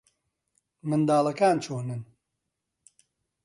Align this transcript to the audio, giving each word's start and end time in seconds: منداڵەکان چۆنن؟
منداڵەکان 0.89 1.55
چۆنن؟ 1.63 2.01